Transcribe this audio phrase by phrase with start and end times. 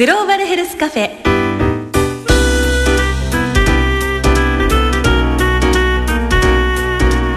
[0.00, 1.10] グローバルヘルスカフェ。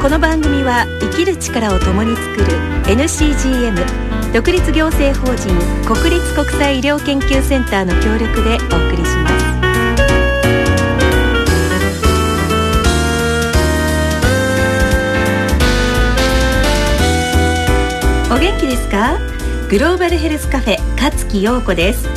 [0.02, 2.46] この番組は生きる力を共に作る
[2.86, 5.50] NCGM 独立行政法人
[5.86, 9.30] 国立国際医療研究センターの協力でお送りしま
[18.30, 18.34] す。
[18.34, 19.20] お元気ですか？
[19.70, 22.08] グローバルヘルスカフェ勝木陽子です。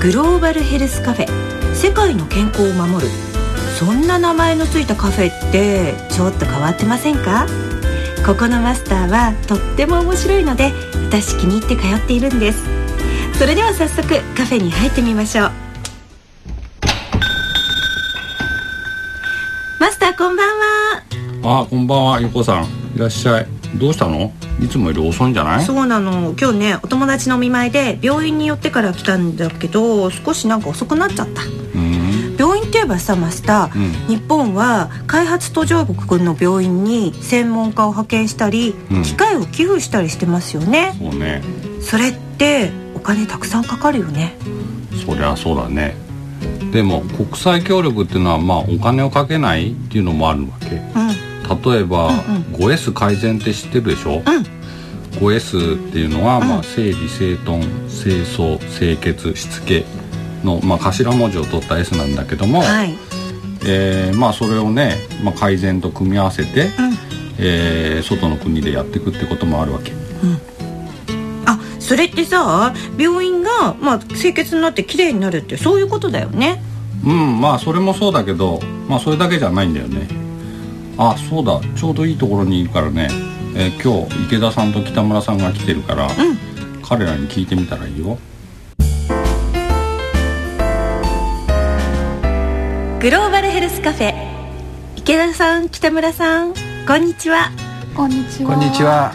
[0.00, 1.74] グローバルヘルスカフェ。
[1.74, 3.10] 世界の健康を守る。
[3.80, 7.48] そんな名前のついたカフェってちょっと変わってませんか？
[8.24, 10.72] ここのマスターはとっても面白いので
[11.08, 12.62] 私気に入って通っているんです。
[13.36, 15.50] それでは早速カフェに入ってみましょう。
[19.80, 20.46] マスターこんばん
[21.42, 21.62] は。
[21.62, 22.66] あこんばんは横さん。
[22.94, 23.57] いらっしゃい。
[23.76, 24.32] どうしたの？
[24.60, 25.64] いつもより遅いんじゃない？
[25.64, 26.34] そうなの。
[26.40, 31.42] 今日ねお友達のお見舞いで病院に寄ってから来たんだけど少しなんか遅くなっちゃった。
[32.38, 40.94] 病院って言えばさマスター、うん、日本は開発途上国の病院に専門家を派遣したり、うん、機械を寄付したりしてますよね。
[40.98, 41.42] そうね。
[41.80, 44.36] それってお金たくさんかかるよね。
[45.04, 45.96] そりゃそうだね。
[46.72, 54.22] でも国際協力っていうのはまあお金をかけないっていうのもあるわけ、うん例えば、うんうん、5S 改善って知ってるでしょ、うん、
[55.18, 59.84] 5S っていうのは、まあ、整理整頓清掃清潔しつけ
[60.44, 62.94] の、まあ、頭文字を取った S なんだけども、はい、
[63.66, 66.70] えー、まあ、それをね、まあ、改善と組み合わせて、うん、
[67.38, 69.92] えー、外の国でやっていくってこともあるわけ。
[69.92, 70.40] うん。
[71.46, 76.62] あそれってさ病院が、まあ、清潔になってきれいになるってそういうことだよね。
[77.04, 80.08] うんまあそれもそうだけどまあそれだけじゃないんだよね
[81.00, 81.60] あそうだ。
[81.76, 83.08] ちょうどいいところにいるからね、
[83.54, 86.12] えー、今日池田さんと北村さんが来てるから、うん、
[86.82, 88.18] 彼らに聞いてみたらいいよ。
[93.00, 94.12] グローバルヘルスカフェ。
[94.96, 96.54] 池田さん北村さん
[96.84, 97.52] こんにちは。
[97.94, 98.50] こんにちは。
[98.50, 99.12] こんにちは。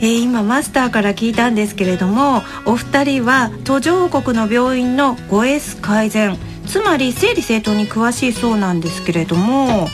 [0.00, 9.86] えー、今マスターから聞いたんですけれどもお二人は途上国の病院の 5S 改善つまり整理整頓に詳しいそうなんですけれども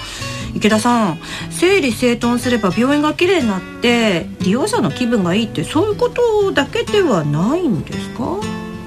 [0.55, 1.19] 池田さん
[1.51, 8.41] 整理整頓すれば病院がきれいになって利用者の気分がいいってそういうことだけではないんですか？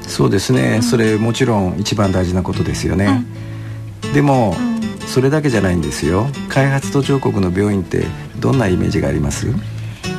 [0.07, 3.25] そうですね、うん、それもちろん一番大事なことですよね、
[4.03, 6.27] うん、でも、うん、それだけじゃないんですよ。
[6.49, 8.05] 開発途上国の病院って
[8.39, 9.47] どんなイメージがあります？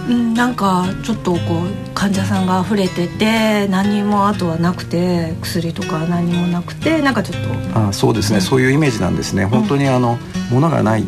[0.09, 7.79] うん、なんかちょっとこう患者さんが溢れてて何もあとはなくて薬とか何もなくてなんかちょっと。
[7.79, 9.45] あそうですね、そういうイメージなんですね。
[9.45, 10.19] 本当にあの、
[10.51, 11.05] 物がない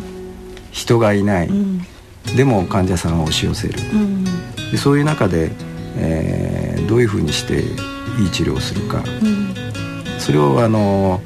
[0.75, 1.81] 人がいない、うん、
[2.35, 4.23] でも患者さんを押し寄せる、うん、
[4.71, 5.51] でそういう中で、
[5.95, 7.61] えー、どういうふうにして
[8.21, 9.55] いい治療をするか、うん、
[10.19, 11.21] それをあの、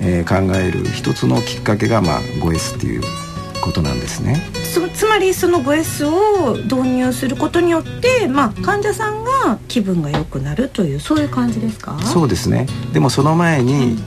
[0.00, 3.02] えー、考える一つのきっかけが、まあ、5S っていう
[3.62, 4.42] ことなんですね。
[4.74, 11.98] そつまりその 5S を導入することによって、まあ、患者さんが気分が良くなるというそういう感じですか？
[12.00, 12.66] そうですね。
[12.92, 13.98] でもその前に、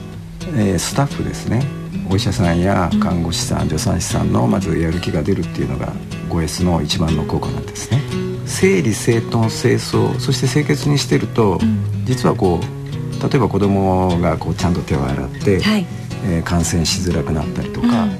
[0.56, 1.62] えー、スタッフですね
[2.10, 5.92] お医者さんや看護師さん助産師さんのまずやる気が出るっていうのが
[6.30, 8.00] 5S の一番の効果なんですね。
[8.46, 11.58] 整理整頓清掃そして清潔にしてると、
[12.04, 12.78] 実はこう
[13.22, 15.86] 例えば子供がこうちゃんと手を洗って、はい、
[16.24, 18.10] えー、感染しづらくなったりとか、うん、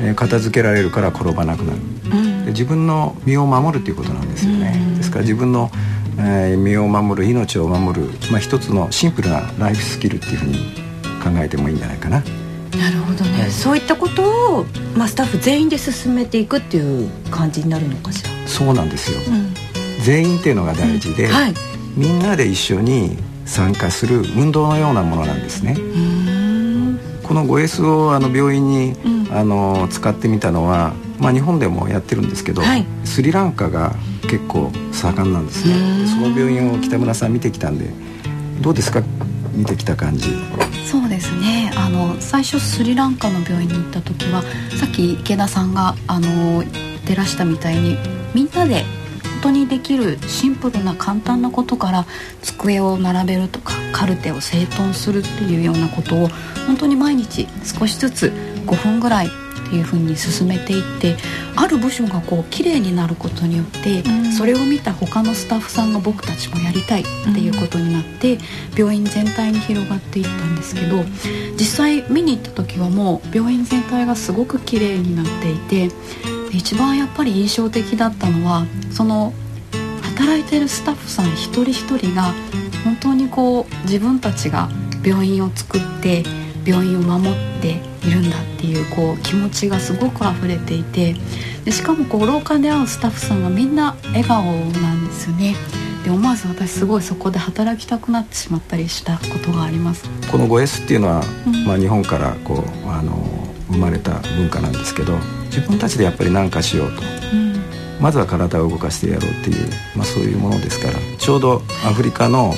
[0.00, 5.70] えー、片付けられるから転ばなくなる、うん、で自分の身を守るっていうことなんですよね、うん、ですから自分の、
[6.18, 10.58] えー、身を守る命を守る、まあ、一つのシンプルなライフスキルっていうふうに
[11.22, 12.22] 考えてもいいんじゃないかな。
[12.78, 14.66] なるほどね、はい、そういったことを、
[14.96, 18.30] まあ、スタッフ全員で進めていくっていう感じになるのかしら？
[18.46, 19.54] そうなんですよ、うん、
[20.02, 21.32] 全員っていうのが大事で、うん。
[21.32, 21.54] はい、
[21.96, 25.76] みんなで一緒に参加する運動のようなものなんですね。
[27.22, 35.74] この 5S をあの病院に、うん、あの使ってみたのは、まあ、日本でもやってるんですけど、はい、スリランカが結構盛んなんですね。
[36.06, 37.90] その病院を北村さん見てきたんで
[38.60, 39.02] どうですか？
[39.52, 40.30] 見てきた感じ。
[40.86, 41.70] そうですね。
[41.76, 44.42] あの最初スリランカの病院に行った時は
[44.76, 46.62] さっき池田さんがあの
[47.06, 47.96] 照らしたみたいに
[48.34, 48.84] みんなで
[49.42, 52.06] 本当にできるシンプルな簡単なことから
[52.42, 56.28] 机を並べるとかカルテを整頓するっていうようなことを
[56.66, 58.32] 本当に毎日少しずつ
[58.66, 59.41] 5分ぐらい
[59.76, 61.16] いうふうに進めていって
[61.56, 68.40] ある部署がこう綺麗になることによって、うん、それを見た他のスタッフさんが僕たちもやりたいっていうことになって、うん、
[68.76, 71.04] 病院全体に広がっていったんですけど
[71.58, 75.56] 実際見に行った時はもう病院全体がすごく綺麗になってい
[75.88, 75.94] て
[76.52, 79.32] 一番やっぱり印象的だったのはその
[80.02, 82.34] 働いてるスタッフさん一人一人が
[82.84, 84.68] 本当にこう自分たちが
[85.04, 86.22] 病院を作って
[86.64, 91.14] 病院を守っているんだっていうこう気持ちがすごく溢れていて
[91.64, 95.54] でしかもこう廊下で会うスタッフさんがみんな笑顔なんですよね。
[96.04, 100.04] で思わず私すごいそこで働きたくなってしまったりしたことがあります。
[100.30, 103.14] この 5S っていうのは、うん、まあ、日本からこうあの
[103.70, 107.02] 生まれた文化なんですけど自分たちでやっぱり何かしようと、
[107.32, 107.62] うん、
[108.00, 112.52] まずは体を動かしてやろうっていう、まあ、そういうものですからちょうどアフリカの、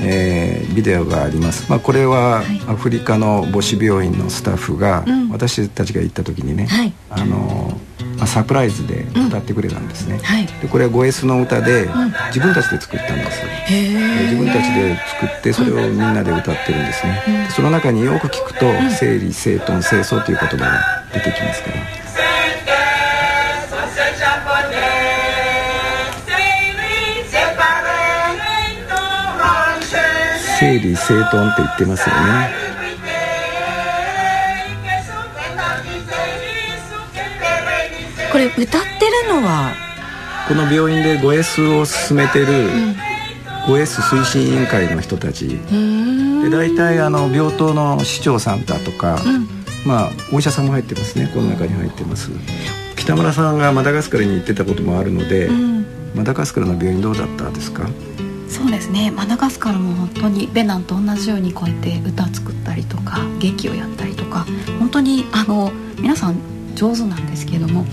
[0.00, 7.78] えー、ビデオがあります、まあ、これはアフリカの母子病院のスタッフが、私たちが行った時にね、はい、あの
[8.16, 11.88] まあ、サプライズで歌ってくれたんですね、うんはい、でこれは 5S の歌で、
[12.28, 13.42] 自分たちで作ったんです。
[14.22, 18.66] 自分たちで作ってそれをみんなで歌ってるんですね、その中によく聞くと
[18.96, 22.01] 「整理整頓清掃」という言葉が出てきますから。
[30.62, 32.22] 整理整頓って言ってますよね。
[38.30, 38.80] これ歌ってる
[39.28, 39.74] のは？
[40.46, 42.46] この病院で 5S を進めてる
[43.66, 45.48] 5S 推進委員会の人たち。
[45.48, 49.48] で大体あの病棟の市長さんだとか、うん、
[49.84, 51.28] まあお医者さんも入ってますね。
[51.34, 52.30] この中に入ってます。
[52.94, 57.88] 北村さんがマダガスカルに行ってたこともあるので、うん、マダガスカルの病院どうだったですか？
[58.52, 59.10] そうですね。
[59.10, 64.46] マダガスカルも本当にベナンと同じようにこうやって歌作ったりとか劇をやったりとか
[64.78, 66.36] 本当にあの皆さん
[66.74, 67.86] 上手なんですけれども。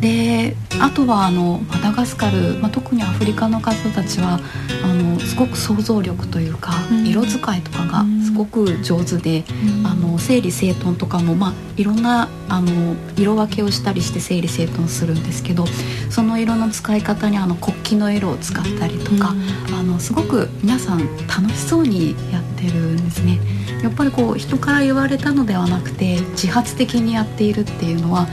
[0.00, 4.38] であとはあのマダガスカル、まあ、特にアフリカの方たちは
[4.84, 9.44] あのすごく想像力というか、うん、色使いとかがすごく上手で、
[9.80, 15.66] うん、あの整理整頓とかも、まあ、いろんなあの色分けをしたりして整理整頓するんですけど
[16.08, 19.34] その色の使い方にあの国旗の色を使ったりとか、
[19.68, 23.40] うん、あのすごく皆さん楽しそうにやってるんですね。
[23.82, 28.28] やっぱりこう人から言われたのではなくて自発的にやっているっていうのはやっ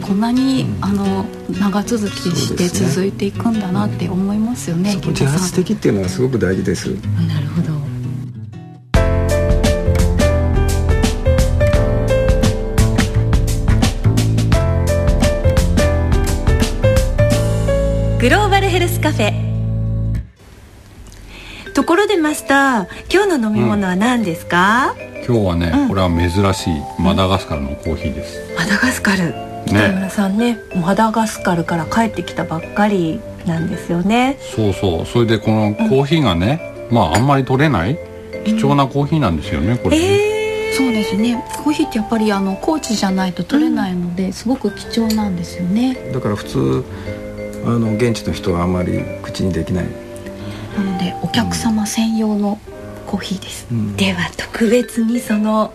[0.00, 1.24] ぱこんなにあの
[1.60, 4.96] 長続きして続いていくんだなって思いますよね。
[4.96, 6.88] ね自発的っていうのはすごく大事です。
[7.28, 7.95] なるほど。
[18.76, 19.32] ヘルスカフェ。
[21.72, 29.32] ところでマスター今日の飲み物は何ですか、うん、今日はね、うん、これは珍しいマダガスカルのコーヒーです、マダガスカル。
[29.66, 34.36] 北村さんねマダガスカルから帰ってきたばっかりなんですよね。
[34.54, 35.06] そうそう。
[35.06, 37.98] それでこのコーヒーがね、うん、まああんまり取れない
[38.44, 41.42] 貴重なコーヒーなんですよねこれね、えー、そうですね。
[41.64, 45.94] コーヒーってやっぱりあの高知じゃないと取れないので、うん、すごく貴重なんですよね。
[46.12, 46.84] だから普通
[47.66, 49.84] あの現地の人はあんまり口にできない。
[50.76, 52.58] なのでお客様専用の
[53.06, 55.72] コーヒーです、うん、では特別にその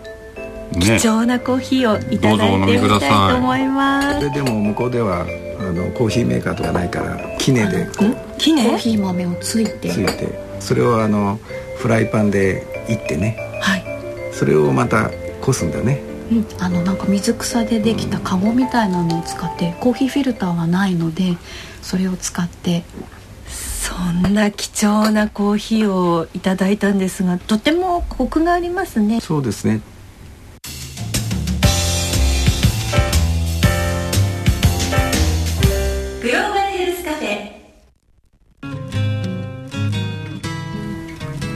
[0.78, 4.30] 貴重なコーヒーをいただいてみたいと思います。
[4.30, 5.24] でも向こうではあ
[5.72, 7.88] のコーヒーメーカーとかないからキネで
[8.38, 8.64] キネ？
[8.66, 9.90] コーヒー豆をついて。
[9.90, 10.28] ついて。
[10.60, 11.38] それをあの
[11.76, 13.84] フライパンでいってね、はい、
[14.32, 15.10] それをまた
[15.40, 16.00] こすんだね。
[16.30, 21.36] うん、あのなんか水草でできたカゴみたいなのを使って、コーヒーフィルターはないので
[21.82, 22.84] それを使って
[23.46, 29.20] そんな貴重なコーヒーをいただいたんですがとてもコクがありますね。
[29.20, 29.82] そうですね。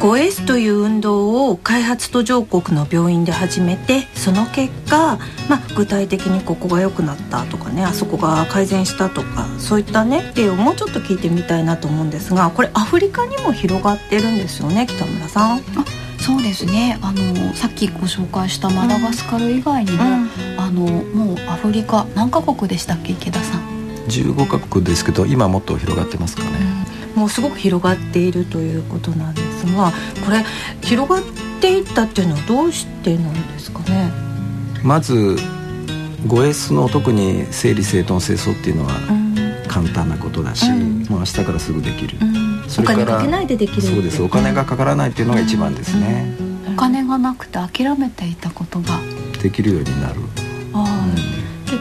[0.06, 15.60] 5S という運動を開発途上国の病院で始めてその結果、まあ、具体的にここが良くなったとかねあそこが改善したとかそういったね例をもうちょっと聞いてみたいなと思うんですがこれアフリカにも広がってるんですよね北村さん。
[16.18, 16.98] そうですね。
[17.02, 23.60] あのさっきご紹介したマダガスカル以外にも、うん、あのもうアフリカ何カ国でしたっけ池田さん
[24.08, 26.85] ？15カ国ですけど今もっと広がってますかね、うん、
[27.16, 29.90] もうすごく広がっているということなんですが
[30.25, 30.44] これ
[30.82, 31.23] 広がっ
[31.61, 34.12] ていったっていうのはどうしてなんですかね？
[34.85, 35.37] まず
[36.26, 38.92] 5S の特に整理整頓清掃っていうのは
[39.66, 44.23] 簡単なことだし、うん、もう明日からすぐできる、うん、それからお金かけないでできるそうです。
[44.23, 46.35] お金がかからないっていうのが一番ですね、
[46.68, 49.00] お金がなくて諦めていたことが。
[49.42, 50.20] できるようになる。
[50.73, 51.35] ああ、結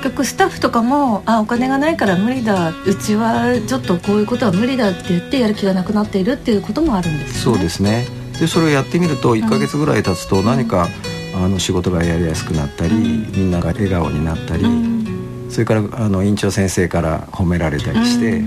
[0.05, 8.05] 局スタッフとかもあお金がないから無理だうちはちょっとこういうことは無理だって言ってやる気がなくなっているっていうこともあるんです、ね、そうですね。
[8.39, 10.89] でそれをやってみると1か月ぐらい経つと何か、
[11.35, 18.43] うん、あの仕事がやりやすくなったり、うん、みんなが笑顔になったり、うん、それからあの院長先生から褒められたりして、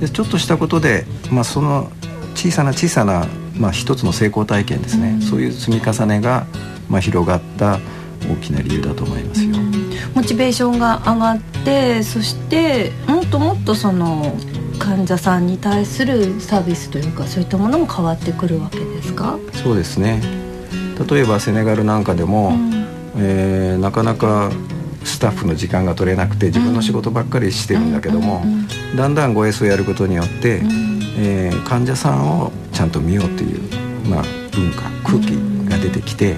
[0.00, 1.92] でちょっとしたことで、まあ、その
[2.34, 3.26] 小さな小さな
[3.58, 6.46] まあ、一つの成功体験ですね、うん、そういう積み重ねが、
[6.88, 7.80] まあ、広がった
[8.30, 9.57] 大きな理由だと思いますよ、うん、
[10.18, 14.36] モチベーションが上がってそしてもっともっとその
[14.80, 19.38] 患者さんに対するサービスというかそういったものも変わってくるわけですか？
[19.52, 20.20] そうですね。
[21.08, 22.84] 例えばセネガルなんかでも、うん、
[23.16, 24.50] えー、なかなか
[25.04, 28.42] スタッフの時間が取れなくて自分の仕事ばっかりしてるんだけども、
[28.96, 30.60] だんだん 5S をやることによって、
[31.16, 33.60] えー、患者さんをちゃんと見ようという、
[34.08, 35.36] まあ、文化空気
[35.70, 36.34] が出てきて。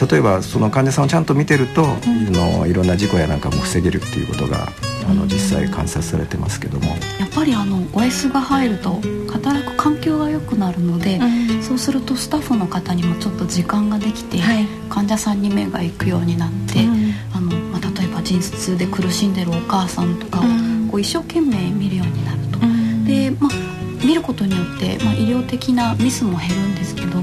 [0.00, 4.68] 例えばその患者さんをちゃんと見てると、うん、のいろんな事故やなんかも防げるっていうことが
[5.08, 6.86] あの実際観察されてますけども。
[7.18, 9.00] やっぱりあの OS が入ると
[9.30, 20.42] 働く環境が良くなるので、うん、そうするとスタッフの方にもちょっと時間ができて、はい、患者さんに目が行くようになって、うん、あのまあ、例えば陣痛で苦しんでるお母さんとかを
[20.90, 22.58] こう一生懸命見るようになると。
[23.06, 27.20] でまあ見ることによって、まあ、医療的なミスも減るんですけど、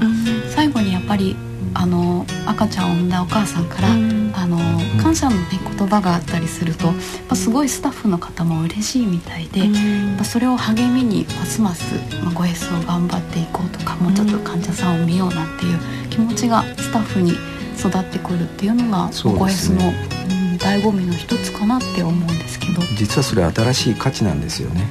[0.54, 1.34] 最後にやっぱり
[1.78, 4.56] あの赤ちゃんを産んだお母さんから、うん、あの
[5.02, 5.42] 感謝の、ね、
[5.76, 6.92] 言葉があったりすると、
[7.28, 15.78] ますごいスタッフの方も嬉しいみたいで、うん、それを励みにますます、まあ、ご S を頑張っていこうとかもうちょっと患者さんを見ようなんていう
[16.08, 17.32] 気持ちがスタッフに
[17.78, 22.80] 育ってくるっていうのがご S の、うん、醍醐味の一つかなって思うんですけど。
[22.96, 24.88] 実はそれ新しい価値なんですよね。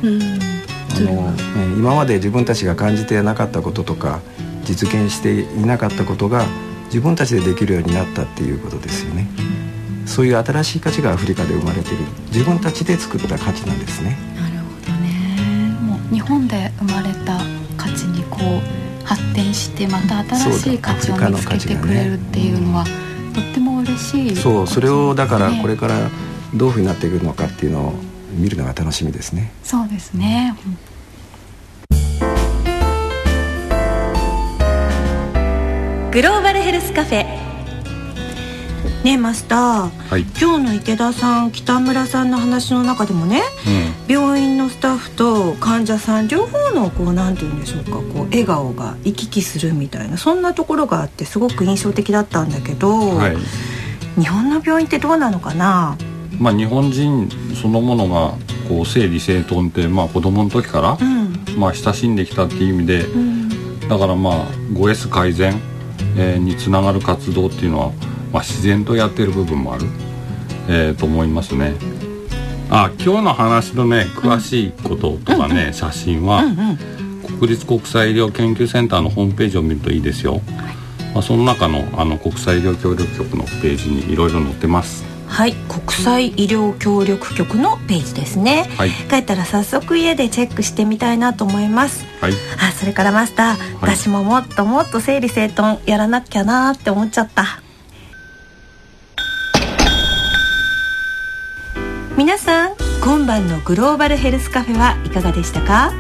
[0.95, 1.33] あの
[1.75, 4.21] 今まで自分たちが感じてなかったこととか
[4.63, 6.45] 実現していなかったことが
[6.85, 9.27] 自分たちでできるようになったっていうことですよね。
[10.05, 11.97] そういう新しい価値がアフリカで生まれてる。
[12.27, 14.17] 自分たちで作った価値なんですね。
[14.35, 15.71] なるほどね。
[15.81, 17.39] もう日本で生まれた
[17.75, 22.91] 価値にこう発展してまた新しい価値を見つけてくれるっていうのは、ね、
[23.33, 26.09] とっても嬉しいそうそれをだからこれから
[26.53, 27.93] どういうふうになっていくのかっていうのを
[28.31, 29.51] 見るのが楽しみですね。
[29.63, 30.94] そうですね、う
[36.15, 37.25] グローバルヘルスカフェ。
[39.03, 43.41] ねマスター、はい、今日の池田さん北村さんの話の中でもね、
[44.07, 55.97] うん、病院のスタッフと患者さん両方のこうなんて言うんでしょうかこう笑顔が行き来するみたいなそんなところがあってすごく印象的だったんだけど、はい、日本の病院ってどうなのかな？
[56.39, 57.29] まあ日本人
[57.61, 58.37] そのものが
[58.69, 65.74] こう整理整頓ってまあ子供の時から、うん、まあ親しんできたっていう意味で、うん、だからまあ 5S 改善
[66.17, 67.91] えー、につながる活動っていうのは、
[68.31, 69.85] まあ、自然とやってる部分もある、
[70.69, 71.73] えー、と思いますね。
[72.69, 75.67] あ今日の話のね詳しいこととかね、うん。
[75.67, 76.77] うん、写真は、うんうん、
[77.39, 80.41] 国立国際医療研究センターのホームページを見るといいですよ。
[81.13, 85.05] まあ、その中のあの国際医療協力局のページにいろいろ載ってます。
[85.27, 85.53] はい。
[85.53, 93.57] 国際医療協力局のページですね、はい、帰ったら早速家でチェックしてみたいなと思います、はい、あそれからマスター、はい、
[93.97, 97.61] 私ももっともっと整理整頓やらなきゃなって思っちゃった。
[102.17, 105.93] 皆さん今晩のグローバルヘルスカフェはいかがでしたか？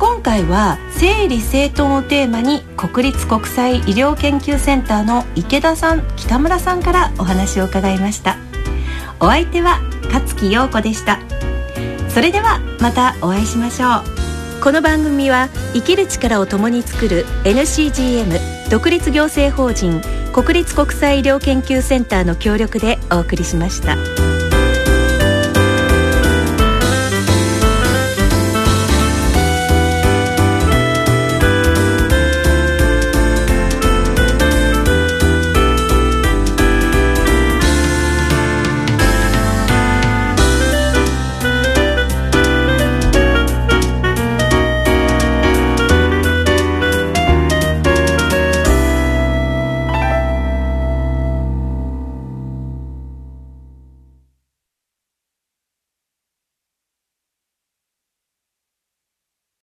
[0.00, 8.38] 今回は整理整頓をテーマに国立国際医療研究センターの池田さん北村さんからお話を伺いました。
[9.20, 9.78] お相手は
[10.12, 11.20] 勝木陽子でした。
[12.08, 14.02] それではまたお会いしましょう。
[14.62, 20.00] この番組は生きる力を共に作る NCGM 独立行政法人
[20.32, 24.29] 国立国際医療研究センターの協力でお送りしました。